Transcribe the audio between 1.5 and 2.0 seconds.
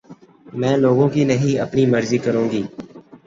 اپنی